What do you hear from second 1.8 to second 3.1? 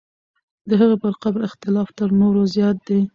تر نورو زیات دی.